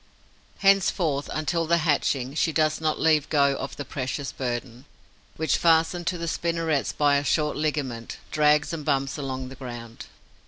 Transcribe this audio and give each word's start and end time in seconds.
Henceforth, 0.57 1.29
until 1.31 1.67
the 1.67 1.77
hatching, 1.85 2.33
she 2.33 2.51
does 2.51 2.81
not 2.81 2.99
leave 2.99 3.29
go 3.29 3.55
of 3.57 3.75
the 3.75 3.85
precious 3.85 4.31
burden, 4.31 4.85
which, 5.37 5.57
fastened 5.57 6.07
to 6.07 6.17
the 6.17 6.27
spinnerets 6.27 6.91
by 6.91 7.17
a 7.17 7.23
short 7.23 7.55
ligament, 7.55 8.17
drags 8.31 8.73
and 8.73 8.83
bumps 8.83 9.19
along 9.19 9.49
the 9.49 9.55
ground. 9.61 10.07